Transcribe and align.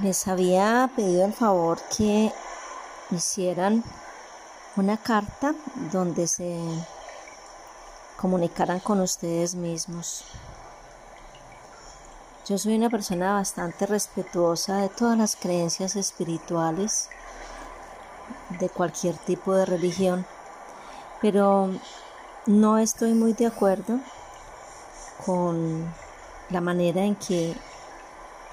Les 0.00 0.26
había 0.26 0.90
pedido 0.96 1.26
el 1.26 1.34
favor 1.34 1.78
que 1.94 2.32
hicieran 3.10 3.84
una 4.74 4.96
carta 4.96 5.54
donde 5.92 6.26
se 6.26 6.58
comunicaran 8.16 8.80
con 8.80 9.00
ustedes 9.00 9.54
mismos. 9.54 10.24
Yo 12.48 12.56
soy 12.56 12.76
una 12.76 12.88
persona 12.88 13.34
bastante 13.34 13.84
respetuosa 13.84 14.78
de 14.78 14.88
todas 14.88 15.18
las 15.18 15.36
creencias 15.36 15.94
espirituales, 15.94 17.10
de 18.60 18.70
cualquier 18.70 19.18
tipo 19.18 19.54
de 19.54 19.66
religión, 19.66 20.24
pero 21.20 21.70
no 22.46 22.78
estoy 22.78 23.12
muy 23.12 23.34
de 23.34 23.46
acuerdo 23.46 24.00
con 25.26 25.92
la 26.48 26.62
manera 26.62 27.02
en 27.02 27.14
que 27.14 27.54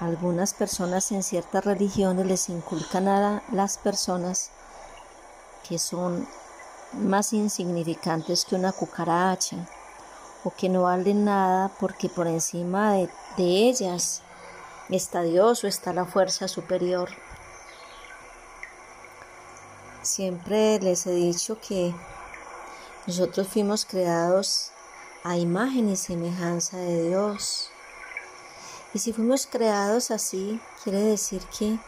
algunas 0.00 0.54
personas 0.54 1.12
en 1.12 1.22
ciertas 1.22 1.64
religiones 1.64 2.26
les 2.26 2.48
inculcan 2.48 3.06
a 3.06 3.42
las 3.52 3.76
personas 3.76 4.50
que 5.68 5.78
son 5.78 6.26
más 6.92 7.32
insignificantes 7.32 8.44
que 8.44 8.56
una 8.56 8.72
cucaracha 8.72 9.56
o 10.42 10.50
que 10.50 10.70
no 10.70 10.82
valen 10.82 11.26
nada 11.26 11.70
porque 11.78 12.08
por 12.08 12.26
encima 12.26 12.94
de, 12.94 13.10
de 13.36 13.44
ellas 13.68 14.22
está 14.88 15.22
Dios 15.22 15.62
o 15.64 15.66
está 15.66 15.92
la 15.92 16.06
fuerza 16.06 16.48
superior. 16.48 17.10
Siempre 20.00 20.80
les 20.80 21.06
he 21.06 21.12
dicho 21.12 21.60
que 21.60 21.94
nosotros 23.06 23.48
fuimos 23.48 23.84
creados 23.84 24.70
a 25.24 25.36
imagen 25.36 25.90
y 25.90 25.96
semejanza 25.96 26.78
de 26.78 27.08
Dios. 27.08 27.70
Y 28.92 28.98
si 28.98 29.12
fuimos 29.12 29.46
creados 29.46 30.10
así, 30.10 30.60
quiere 30.82 30.98
decir 30.98 31.42
que 31.56 31.78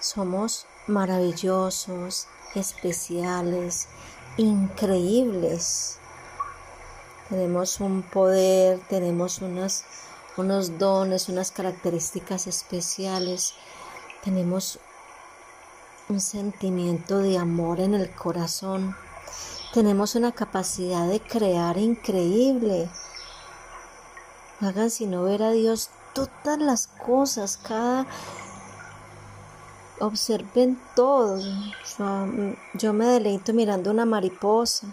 somos 0.00 0.66
maravillosos, 0.86 2.28
especiales, 2.54 3.88
increíbles. 4.36 5.98
Tenemos 7.30 7.80
un 7.80 8.02
poder, 8.02 8.80
tenemos 8.88 9.40
unos 9.40 10.78
dones, 10.78 11.28
unas 11.28 11.50
características 11.50 12.46
especiales, 12.46 13.54
tenemos 14.22 14.78
un 16.08 16.20
sentimiento 16.20 17.18
de 17.18 17.38
amor 17.38 17.80
en 17.80 17.94
el 17.94 18.14
corazón, 18.14 18.94
tenemos 19.72 20.14
una 20.14 20.32
capacidad 20.32 21.08
de 21.08 21.20
crear 21.20 21.78
increíble. 21.78 22.88
Hagan 24.60 24.90
sino 24.90 25.24
ver 25.24 25.42
a 25.42 25.50
Dios 25.50 25.90
todas 26.24 26.58
las 26.58 26.86
cosas, 26.86 27.58
cada 27.58 28.06
observen 30.00 30.80
todo. 30.94 31.38
Yo 32.74 32.92
me 32.92 33.06
deleito 33.06 33.52
mirando 33.52 33.90
una 33.90 34.06
mariposa 34.06 34.86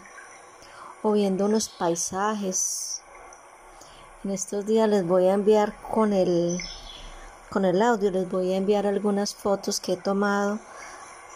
o 1.01 1.13
viendo 1.13 1.45
unos 1.45 1.69
paisajes. 1.69 3.01
En 4.23 4.31
estos 4.31 4.65
días 4.65 4.89
les 4.89 5.05
voy 5.05 5.27
a 5.27 5.33
enviar 5.33 5.73
con 5.81 6.13
el 6.13 6.59
con 7.49 7.65
el 7.65 7.83
audio 7.83 8.09
les 8.09 8.27
voy 8.31 8.51
a 8.51 8.57
enviar 8.57 8.87
algunas 8.87 9.35
fotos 9.35 9.79
que 9.79 9.93
he 9.93 9.97
tomado 9.97 10.57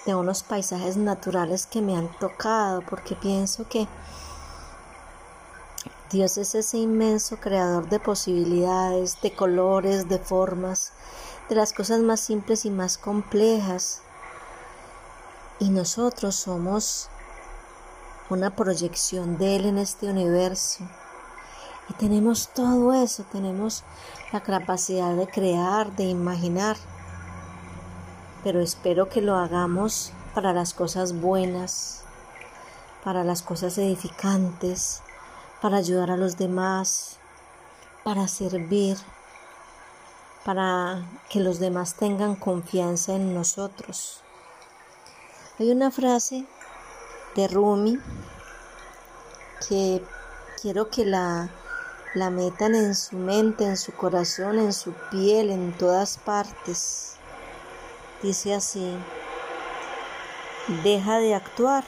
de 0.08 0.16
unos 0.16 0.42
paisajes 0.42 0.98
naturales 0.98 1.68
que 1.68 1.80
me 1.80 1.96
han 1.96 2.10
tocado 2.18 2.82
porque 2.82 3.16
pienso 3.16 3.68
que 3.70 3.88
Dios 6.10 6.38
es 6.38 6.56
ese 6.56 6.78
inmenso 6.78 7.36
creador 7.36 7.90
de 7.90 8.00
posibilidades, 8.00 9.20
de 9.22 9.34
colores, 9.34 10.08
de 10.08 10.20
formas, 10.20 10.94
de 11.50 11.56
las 11.56 11.74
cosas 11.74 12.00
más 12.00 12.22
simples 12.22 12.64
y 12.64 12.70
más 12.70 12.98
complejas. 12.98 14.02
Y 15.60 15.70
nosotros 15.70 16.36
somos 16.36 17.10
una 18.30 18.56
proyección 18.56 19.38
de 19.38 19.58
Él 19.58 19.66
en 19.66 19.78
este 19.78 20.08
universo. 20.10 20.86
Y 21.90 21.94
tenemos 21.96 22.54
todo 22.54 22.94
eso, 22.94 23.26
tenemos 23.30 23.84
la 24.32 24.42
capacidad 24.42 25.14
de 25.14 25.28
crear, 25.28 25.94
de 25.98 26.06
imaginar. 26.06 26.78
Pero 28.46 28.62
espero 28.62 29.10
que 29.10 29.22
lo 29.22 29.36
hagamos 29.36 30.14
para 30.34 30.54
las 30.54 30.74
cosas 30.74 31.20
buenas, 31.20 32.04
para 33.04 33.26
las 33.26 33.42
cosas 33.42 33.78
edificantes, 33.78 35.02
para 35.62 35.78
ayudar 35.78 36.12
a 36.12 36.18
los 36.18 36.38
demás, 36.38 37.18
para 38.04 38.28
servir, 38.28 38.98
para 40.46 41.04
que 41.30 41.40
los 41.40 41.60
demás 41.60 41.96
tengan 41.96 42.36
confianza 42.36 43.16
en 43.16 43.34
nosotros. 43.34 44.22
Hay 45.60 45.72
una 45.72 45.92
frase 45.92 46.46
de 47.36 47.48
Rumi 47.48 48.00
que 49.68 50.04
quiero 50.62 50.90
que 50.90 51.06
la, 51.06 51.50
la 52.14 52.30
metan 52.30 52.76
en 52.76 52.96
su 52.96 53.18
mente, 53.18 53.66
en 53.66 53.78
su 53.78 53.92
corazón, 53.94 54.60
en 54.60 54.72
su 54.72 54.94
piel, 55.12 55.50
en 55.50 55.76
todas 55.76 56.18
partes. 56.20 57.16
Dice 58.22 58.54
así, 58.54 58.96
deja 60.84 61.18
de 61.18 61.34
actuar 61.34 61.84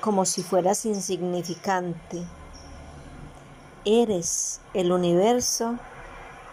como 0.00 0.24
si 0.24 0.42
fueras 0.42 0.84
insignificante 0.84 2.24
Eres 3.84 4.60
el 4.74 4.90
universo 4.90 5.76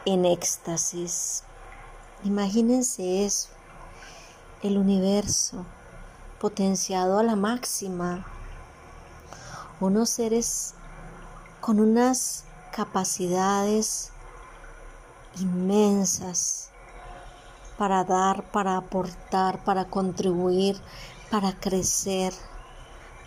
en 0.05 0.25
éxtasis. 0.25 1.43
Imagínense 2.23 3.25
eso, 3.25 3.49
el 4.61 4.77
universo 4.77 5.65
potenciado 6.39 7.17
a 7.17 7.23
la 7.23 7.35
máxima, 7.35 8.25
unos 9.79 10.09
seres 10.11 10.75
con 11.61 11.79
unas 11.79 12.45
capacidades 12.71 14.11
inmensas 15.39 16.69
para 17.77 18.03
dar, 18.03 18.43
para 18.51 18.77
aportar, 18.77 19.63
para 19.63 19.85
contribuir, 19.85 20.79
para 21.31 21.59
crecer, 21.59 22.33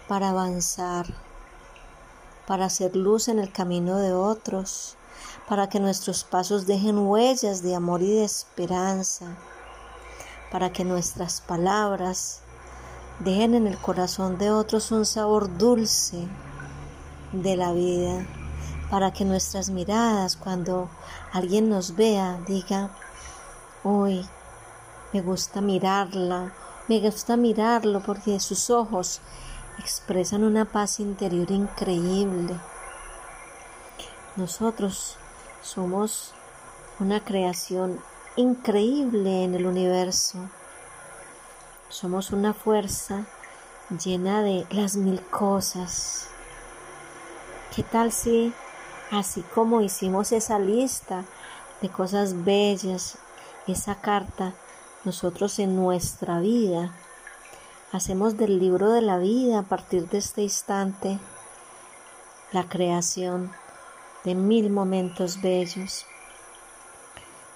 para 0.06 0.30
avanzar 0.30 1.27
para 2.48 2.64
hacer 2.64 2.96
luz 2.96 3.28
en 3.28 3.38
el 3.38 3.52
camino 3.52 3.98
de 3.98 4.14
otros, 4.14 4.96
para 5.50 5.68
que 5.68 5.80
nuestros 5.80 6.24
pasos 6.24 6.66
dejen 6.66 6.96
huellas 6.96 7.62
de 7.62 7.74
amor 7.74 8.00
y 8.00 8.10
de 8.10 8.24
esperanza, 8.24 9.36
para 10.50 10.72
que 10.72 10.82
nuestras 10.82 11.42
palabras 11.42 12.40
dejen 13.18 13.54
en 13.54 13.66
el 13.66 13.76
corazón 13.76 14.38
de 14.38 14.50
otros 14.50 14.90
un 14.92 15.04
sabor 15.04 15.58
dulce 15.58 16.26
de 17.32 17.54
la 17.54 17.74
vida, 17.74 18.26
para 18.90 19.12
que 19.12 19.26
nuestras 19.26 19.68
miradas 19.68 20.36
cuando 20.36 20.88
alguien 21.34 21.68
nos 21.68 21.96
vea 21.96 22.40
diga, 22.48 22.92
uy, 23.84 24.26
me 25.12 25.20
gusta 25.20 25.60
mirarla, 25.60 26.54
me 26.88 26.98
gusta 27.00 27.36
mirarlo 27.36 28.00
porque 28.00 28.40
sus 28.40 28.70
ojos 28.70 29.20
expresan 29.78 30.44
una 30.44 30.64
paz 30.64 31.00
interior 31.00 31.50
increíble. 31.50 32.56
Nosotros 34.36 35.16
somos 35.62 36.32
una 37.00 37.24
creación 37.24 38.00
increíble 38.36 39.44
en 39.44 39.54
el 39.54 39.66
universo. 39.66 40.38
Somos 41.88 42.30
una 42.30 42.54
fuerza 42.54 43.26
llena 44.04 44.42
de 44.42 44.66
las 44.70 44.96
mil 44.96 45.20
cosas. 45.22 46.28
¿Qué 47.74 47.82
tal 47.82 48.12
si, 48.12 48.52
así 49.10 49.42
como 49.54 49.80
hicimos 49.80 50.32
esa 50.32 50.58
lista 50.58 51.24
de 51.80 51.88
cosas 51.88 52.44
bellas, 52.44 53.18
esa 53.66 53.96
carta, 54.00 54.54
nosotros 55.04 55.58
en 55.58 55.76
nuestra 55.76 56.40
vida 56.40 56.92
Hacemos 57.90 58.36
del 58.36 58.58
libro 58.58 58.92
de 58.92 59.00
la 59.00 59.16
vida 59.16 59.60
a 59.60 59.62
partir 59.62 60.10
de 60.10 60.18
este 60.18 60.42
instante 60.42 61.18
la 62.52 62.68
creación 62.68 63.50
de 64.24 64.34
mil 64.34 64.68
momentos 64.68 65.40
bellos, 65.40 66.04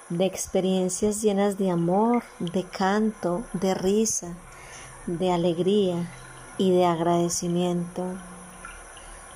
de 0.09 0.25
experiencias 0.25 1.21
llenas 1.21 1.59
de 1.59 1.71
amor, 1.71 2.23
de 2.39 2.65
canto, 2.65 3.43
de 3.53 3.75
risa, 3.75 4.35
de 5.07 5.31
alegría 5.31 6.11
y 6.57 6.71
de 6.71 6.87
agradecimiento. 6.87 8.03